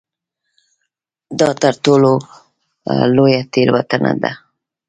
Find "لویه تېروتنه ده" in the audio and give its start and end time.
3.15-4.31